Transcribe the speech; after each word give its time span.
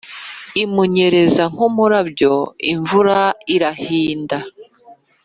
Imunyereza 0.63 1.43
nk'umurabyo 1.53 2.33
imvura 2.73 3.19
irahinda 3.55 4.37